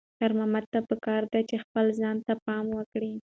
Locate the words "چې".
1.49-1.55